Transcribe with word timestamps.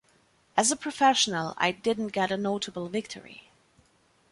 As 0.57 0.71
a 0.71 0.75
professional, 0.75 1.53
I 1.59 1.71
didn’t 1.71 2.11
get 2.11 2.31
a 2.31 2.35
notable 2.37 2.89
victory. 2.89 3.51